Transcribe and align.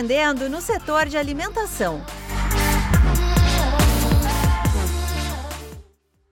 Empreendendo 0.00 0.48
no 0.48 0.62
setor 0.62 1.04
de 1.10 1.18
alimentação. 1.18 2.02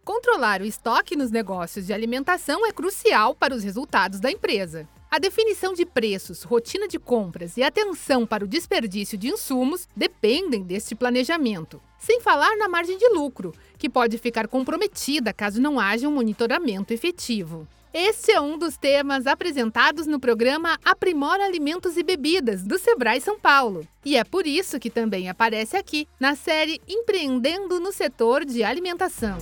Controlar 0.02 0.62
o 0.62 0.64
estoque 0.64 1.14
nos 1.14 1.30
negócios 1.30 1.86
de 1.86 1.92
alimentação 1.92 2.64
é 2.66 2.72
crucial 2.72 3.34
para 3.34 3.54
os 3.54 3.62
resultados 3.62 4.20
da 4.20 4.30
empresa. 4.30 4.88
A 5.10 5.18
definição 5.18 5.74
de 5.74 5.84
preços, 5.84 6.44
rotina 6.44 6.88
de 6.88 6.98
compras 6.98 7.58
e 7.58 7.62
atenção 7.62 8.26
para 8.26 8.42
o 8.42 8.48
desperdício 8.48 9.18
de 9.18 9.28
insumos 9.28 9.86
dependem 9.94 10.62
deste 10.62 10.94
planejamento. 10.94 11.78
Sem 11.98 12.22
falar 12.22 12.56
na 12.56 12.70
margem 12.70 12.96
de 12.96 13.08
lucro, 13.10 13.54
que 13.76 13.90
pode 13.90 14.16
ficar 14.16 14.48
comprometida 14.48 15.30
caso 15.30 15.60
não 15.60 15.78
haja 15.78 16.08
um 16.08 16.12
monitoramento 16.12 16.94
efetivo. 16.94 17.68
Este 17.92 18.32
é 18.32 18.40
um 18.40 18.58
dos 18.58 18.76
temas 18.76 19.26
apresentados 19.26 20.06
no 20.06 20.20
programa 20.20 20.78
Aprimora 20.84 21.44
Alimentos 21.44 21.96
e 21.96 22.02
Bebidas, 22.02 22.62
do 22.62 22.78
Sebrae 22.78 23.18
São 23.18 23.40
Paulo. 23.40 23.88
E 24.04 24.14
é 24.14 24.24
por 24.24 24.46
isso 24.46 24.78
que 24.78 24.90
também 24.90 25.30
aparece 25.30 25.74
aqui 25.74 26.06
na 26.20 26.34
série 26.34 26.82
Empreendendo 26.86 27.80
no 27.80 27.90
Setor 27.90 28.44
de 28.44 28.62
Alimentação. 28.62 29.38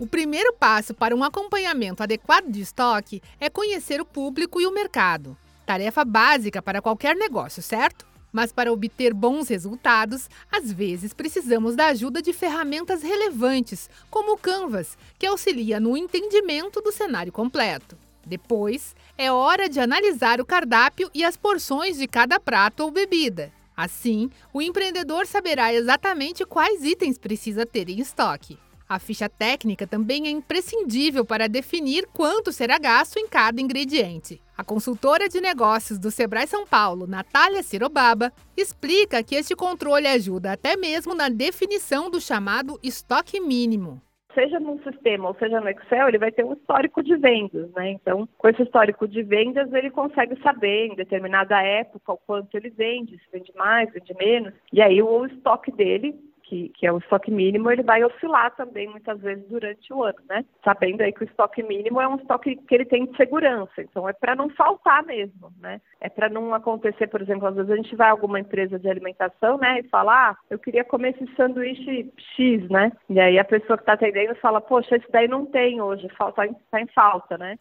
O 0.00 0.06
primeiro 0.06 0.54
passo 0.54 0.94
para 0.94 1.14
um 1.14 1.22
acompanhamento 1.22 2.02
adequado 2.02 2.46
de 2.46 2.62
estoque 2.62 3.22
é 3.38 3.50
conhecer 3.50 4.00
o 4.00 4.06
público 4.06 4.62
e 4.62 4.66
o 4.66 4.72
mercado. 4.72 5.36
Tarefa 5.66 6.06
básica 6.06 6.62
para 6.62 6.80
qualquer 6.80 7.14
negócio, 7.14 7.62
certo? 7.62 8.06
Mas 8.36 8.52
para 8.52 8.70
obter 8.70 9.14
bons 9.14 9.48
resultados, 9.48 10.28
às 10.52 10.70
vezes 10.70 11.14
precisamos 11.14 11.74
da 11.74 11.86
ajuda 11.86 12.20
de 12.20 12.34
ferramentas 12.34 13.02
relevantes, 13.02 13.88
como 14.10 14.34
o 14.34 14.36
Canvas, 14.36 14.98
que 15.18 15.24
auxilia 15.24 15.80
no 15.80 15.96
entendimento 15.96 16.82
do 16.82 16.92
cenário 16.92 17.32
completo. 17.32 17.96
Depois, 18.26 18.94
é 19.16 19.32
hora 19.32 19.70
de 19.70 19.80
analisar 19.80 20.38
o 20.38 20.44
cardápio 20.44 21.10
e 21.14 21.24
as 21.24 21.34
porções 21.34 21.96
de 21.96 22.06
cada 22.06 22.38
prato 22.38 22.80
ou 22.80 22.90
bebida. 22.90 23.50
Assim, 23.74 24.30
o 24.52 24.60
empreendedor 24.60 25.26
saberá 25.26 25.72
exatamente 25.72 26.44
quais 26.44 26.84
itens 26.84 27.16
precisa 27.16 27.64
ter 27.64 27.88
em 27.88 28.00
estoque. 28.00 28.58
A 28.88 29.00
ficha 29.00 29.28
técnica 29.28 29.84
também 29.84 30.28
é 30.28 30.30
imprescindível 30.30 31.24
para 31.24 31.48
definir 31.48 32.06
quanto 32.12 32.52
será 32.52 32.78
gasto 32.78 33.16
em 33.16 33.26
cada 33.26 33.60
ingrediente. 33.60 34.40
A 34.56 34.62
consultora 34.62 35.28
de 35.28 35.40
negócios 35.40 35.98
do 35.98 36.08
Sebrae 36.08 36.46
São 36.46 36.64
Paulo, 36.64 37.04
Natália 37.04 37.64
Sirobaba, 37.64 38.32
explica 38.56 39.24
que 39.24 39.34
este 39.34 39.56
controle 39.56 40.06
ajuda 40.06 40.52
até 40.52 40.76
mesmo 40.76 41.16
na 41.16 41.28
definição 41.28 42.08
do 42.08 42.20
chamado 42.20 42.78
estoque 42.82 43.40
mínimo 43.40 44.00
seja 44.36 44.60
num 44.60 44.78
sistema 44.82 45.28
ou 45.28 45.34
seja 45.36 45.58
no 45.62 45.68
Excel, 45.70 46.08
ele 46.08 46.18
vai 46.18 46.30
ter 46.30 46.44
um 46.44 46.52
histórico 46.52 47.02
de 47.02 47.16
vendas, 47.16 47.72
né? 47.72 47.92
Então, 47.92 48.28
com 48.36 48.48
esse 48.48 48.62
histórico 48.62 49.08
de 49.08 49.22
vendas, 49.22 49.72
ele 49.72 49.90
consegue 49.90 50.38
saber 50.42 50.88
em 50.88 50.94
determinada 50.94 51.62
época 51.62 52.12
o 52.12 52.18
quanto 52.18 52.54
ele 52.54 52.68
vende, 52.68 53.16
se 53.16 53.30
vende 53.32 53.50
mais, 53.56 53.90
vende 53.90 54.14
menos, 54.14 54.52
e 54.70 54.82
aí 54.82 55.02
o 55.02 55.24
estoque 55.24 55.72
dele 55.72 56.14
que, 56.46 56.70
que 56.70 56.86
é 56.86 56.92
o 56.92 56.98
estoque 56.98 57.30
mínimo, 57.30 57.70
ele 57.70 57.82
vai 57.82 58.04
oscilar 58.04 58.54
também 58.54 58.88
muitas 58.88 59.20
vezes 59.20 59.46
durante 59.48 59.92
o 59.92 60.02
ano, 60.02 60.18
né? 60.28 60.44
Sabendo 60.64 61.02
aí 61.02 61.12
que 61.12 61.24
o 61.24 61.28
estoque 61.28 61.62
mínimo 61.62 62.00
é 62.00 62.08
um 62.08 62.16
estoque 62.16 62.56
que 62.56 62.74
ele 62.74 62.84
tem 62.84 63.06
de 63.06 63.16
segurança, 63.16 63.82
então 63.82 64.08
é 64.08 64.12
para 64.12 64.34
não 64.34 64.48
faltar 64.50 65.04
mesmo, 65.04 65.52
né? 65.60 65.80
É 66.00 66.08
para 66.08 66.28
não 66.28 66.54
acontecer, 66.54 67.08
por 67.08 67.20
exemplo, 67.20 67.48
às 67.48 67.56
vezes 67.56 67.70
a 67.70 67.76
gente 67.76 67.96
vai 67.96 68.08
a 68.08 68.12
alguma 68.12 68.40
empresa 68.40 68.78
de 68.78 68.88
alimentação, 68.88 69.58
né, 69.58 69.80
e 69.80 69.88
fala, 69.88 70.30
ah, 70.30 70.36
eu 70.48 70.58
queria 70.58 70.84
comer 70.84 71.16
esse 71.20 71.34
sanduíche 71.34 72.12
X, 72.36 72.68
né? 72.70 72.92
E 73.10 73.18
aí 73.18 73.38
a 73.38 73.44
pessoa 73.44 73.76
que 73.76 73.82
está 73.82 73.94
atendendo 73.94 74.34
fala, 74.36 74.60
poxa, 74.60 74.96
esse 74.96 75.10
daí 75.10 75.26
não 75.28 75.44
tem 75.46 75.80
hoje, 75.80 76.06
está 76.06 76.80
em 76.80 76.86
falta, 76.88 77.36
né? 77.36 77.58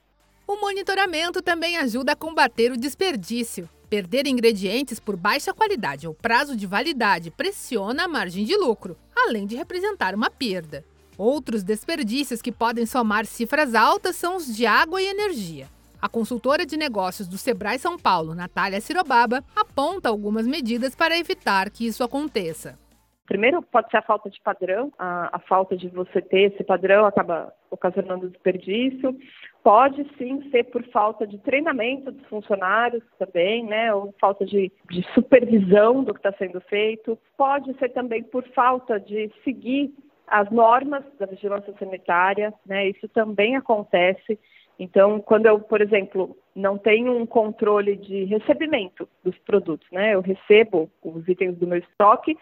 O 0.47 0.61
monitoramento 0.61 1.42
também 1.42 1.77
ajuda 1.77 2.11
a 2.11 2.16
combater 2.16 2.72
o 2.72 2.77
desperdício. 2.77 3.67
Perder 3.89 4.25
ingredientes 4.25 5.00
por 5.00 5.16
baixa 5.16 5.53
qualidade 5.53 6.08
ou 6.08 6.14
prazo 6.14 6.55
de 6.55 6.65
validade 6.65 7.30
pressiona 7.30 8.05
a 8.05 8.08
margem 8.08 8.43
de 8.43 8.55
lucro, 8.58 8.98
além 9.15 9.45
de 9.45 9.55
representar 9.55 10.15
uma 10.15 10.30
perda. 10.30 10.83
Outros 11.17 11.64
desperdícios 11.64 12.42
que 12.42 12.52
podem 12.52 12.86
somar 12.86 13.26
cifras 13.26 13.76
altas 13.76 14.15
são 14.15 14.37
os 14.37 14.54
de 14.54 14.65
água 14.65 15.02
e 15.02 15.05
energia. 15.05 15.70
A 16.02 16.09
consultora 16.09 16.65
de 16.65 16.76
negócios 16.76 17.27
do 17.27 17.37
Sebrae 17.37 17.80
São 17.80 17.98
Paulo, 17.98 18.36
Natália 18.36 18.82
Sirobaba, 18.82 19.43
aponta 19.55 20.09
algumas 20.09 20.45
medidas 20.45 20.93
para 20.93 21.17
evitar 21.17 21.70
que 21.70 21.86
isso 21.86 22.04
aconteça. 22.04 22.77
Primeiro, 23.27 23.61
pode 23.63 23.89
ser 23.89 23.97
a 23.97 24.02
falta 24.03 24.30
de 24.30 24.39
padrão, 24.39 24.91
a, 24.99 25.37
a 25.37 25.39
falta 25.39 25.75
de 25.75 25.89
você 25.89 26.21
ter 26.21 26.53
esse 26.53 26.63
padrão 26.63 27.05
acaba 27.05 27.52
ocasionando 27.71 28.30
desperdício. 28.30 29.17
Pode 29.63 30.08
sim 30.17 30.47
ser 30.52 30.65
por 30.65 30.83
falta 30.89 31.25
de 31.25 31.39
treinamento 31.39 32.11
dos 32.11 32.25
funcionários 32.27 33.03
também, 33.17 33.65
né, 33.65 33.91
ou 33.93 34.14
falta 34.21 34.45
de, 34.45 34.71
de 34.91 35.02
supervisão 35.14 36.03
do 36.03 36.14
que 36.14 36.19
está 36.19 36.31
sendo 36.33 36.61
feito. 36.61 37.17
Pode 37.35 37.73
ser 37.80 37.89
também 37.89 38.23
por 38.23 38.43
falta 38.49 38.99
de 38.99 39.31
seguir 39.43 39.91
as 40.27 40.49
normas 40.52 41.03
da 41.19 41.25
vigilância 41.25 41.73
sanitária, 41.80 42.53
né, 42.65 42.89
isso 42.89 43.08
também 43.09 43.55
acontece. 43.55 44.39
Então, 44.77 45.19
quando 45.19 45.47
eu, 45.47 45.59
por 45.59 45.81
exemplo, 45.81 46.37
não 46.55 46.77
tenho 46.77 47.17
um 47.17 47.25
controle 47.25 47.95
de 47.95 48.25
recebimento 48.25 49.08
dos 49.23 49.37
produtos, 49.39 49.87
né, 49.91 50.14
eu 50.14 50.21
recebo 50.21 50.91
os 51.03 51.27
itens 51.27 51.58
do 51.58 51.65
meu 51.65 51.80
estoque, 51.80 52.37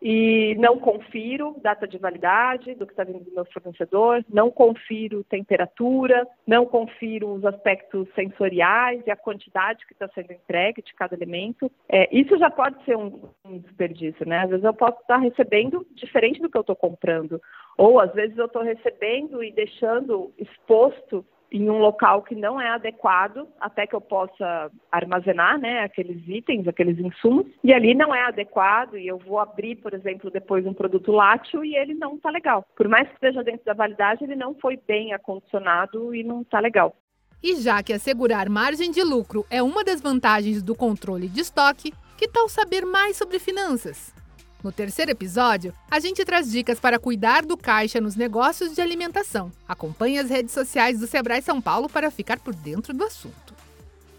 e 0.00 0.54
não 0.58 0.78
confiro 0.78 1.56
data 1.62 1.86
de 1.86 1.98
validade 1.98 2.74
do 2.74 2.86
que 2.86 2.92
está 2.92 3.04
vindo 3.04 3.24
do 3.24 3.32
meu 3.32 3.44
fornecedor, 3.46 4.24
não 4.28 4.50
confiro 4.50 5.24
temperatura, 5.24 6.26
não 6.46 6.66
confiro 6.66 7.32
os 7.32 7.44
aspectos 7.44 8.08
sensoriais 8.14 9.02
e 9.06 9.10
a 9.10 9.16
quantidade 9.16 9.86
que 9.86 9.92
está 9.92 10.08
sendo 10.08 10.32
entregue 10.32 10.82
de 10.82 10.94
cada 10.94 11.14
elemento. 11.14 11.70
É, 11.88 12.08
isso 12.16 12.36
já 12.38 12.50
pode 12.50 12.82
ser 12.84 12.96
um, 12.96 13.20
um, 13.44 13.58
desperdício, 13.58 14.26
né? 14.26 14.40
Às 14.40 14.50
vezes 14.50 14.64
eu 14.64 14.74
posso 14.74 15.00
estar 15.00 15.18
recebendo 15.18 15.86
diferente 15.94 16.40
do 16.40 16.50
que 16.50 16.56
eu 16.56 16.62
estou 16.62 16.76
comprando, 16.76 17.40
ou 17.76 17.98
às 18.00 18.12
vezes 18.12 18.36
eu 18.36 18.46
estou 18.46 18.62
recebendo 18.62 19.42
e 19.42 19.50
deixando 19.52 20.32
exposto 20.38 21.24
em 21.50 21.70
um 21.70 21.78
local 21.78 22.22
que 22.22 22.34
não 22.34 22.60
é 22.60 22.68
adequado, 22.68 23.46
até 23.60 23.86
que 23.86 23.94
eu 23.94 24.00
possa 24.00 24.70
armazenar 24.90 25.58
né, 25.58 25.80
aqueles 25.80 26.22
itens, 26.26 26.66
aqueles 26.66 26.98
insumos, 26.98 27.46
e 27.62 27.72
ali 27.72 27.94
não 27.94 28.14
é 28.14 28.22
adequado, 28.26 28.96
e 28.96 29.06
eu 29.06 29.18
vou 29.18 29.38
abrir, 29.38 29.76
por 29.76 29.94
exemplo, 29.94 30.30
depois 30.30 30.66
um 30.66 30.74
produto 30.74 31.12
látil 31.12 31.64
e 31.64 31.76
ele 31.76 31.94
não 31.94 32.16
está 32.16 32.30
legal. 32.30 32.64
Por 32.76 32.88
mais 32.88 33.06
que 33.08 33.14
esteja 33.14 33.42
dentro 33.42 33.64
da 33.64 33.74
validade, 33.74 34.24
ele 34.24 34.36
não 34.36 34.54
foi 34.54 34.78
bem 34.86 35.12
acondicionado 35.12 36.14
e 36.14 36.22
não 36.22 36.42
está 36.42 36.60
legal. 36.60 36.94
E 37.42 37.54
já 37.56 37.82
que 37.82 37.92
assegurar 37.92 38.48
margem 38.48 38.90
de 38.90 39.02
lucro 39.02 39.44
é 39.50 39.62
uma 39.62 39.84
das 39.84 40.00
vantagens 40.00 40.62
do 40.62 40.74
controle 40.74 41.28
de 41.28 41.40
estoque, 41.40 41.92
que 42.16 42.26
tal 42.26 42.48
saber 42.48 42.84
mais 42.84 43.16
sobre 43.16 43.38
finanças? 43.38 44.14
No 44.62 44.72
terceiro 44.72 45.10
episódio, 45.10 45.72
a 45.90 46.00
gente 46.00 46.24
traz 46.24 46.50
dicas 46.50 46.80
para 46.80 46.98
cuidar 46.98 47.44
do 47.44 47.56
caixa 47.56 48.00
nos 48.00 48.16
negócios 48.16 48.74
de 48.74 48.80
alimentação. 48.80 49.52
Acompanhe 49.68 50.18
as 50.18 50.28
redes 50.28 50.52
sociais 50.52 50.98
do 50.98 51.06
Sebrae 51.06 51.42
São 51.42 51.60
Paulo 51.60 51.88
para 51.88 52.10
ficar 52.10 52.38
por 52.40 52.54
dentro 52.54 52.92
do 52.92 53.04
assunto. 53.04 53.54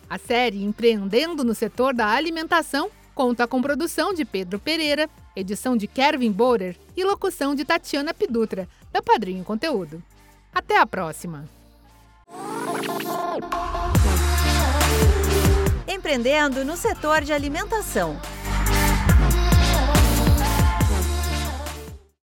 A 0.09 0.17
série 0.17 0.63
Empreendendo 0.63 1.43
no 1.43 1.53
Setor 1.53 1.93
da 1.93 2.07
Alimentação 2.07 2.89
conta 3.13 3.47
com 3.47 3.61
produção 3.61 4.13
de 4.13 4.23
Pedro 4.23 4.59
Pereira, 4.59 5.09
edição 5.35 5.75
de 5.75 5.87
Kevin 5.87 6.31
Borer 6.31 6.77
e 6.95 7.03
locução 7.03 7.53
de 7.53 7.65
Tatiana 7.65 8.13
Pidutra, 8.13 8.69
da 8.91 9.01
Padrinho 9.01 9.43
Conteúdo. 9.43 10.01
Até 10.53 10.77
a 10.77 10.85
próxima! 10.85 11.49
Empreendendo 15.87 16.63
no 16.63 16.77
setor 16.77 17.21
de 17.21 17.33
alimentação 17.33 18.17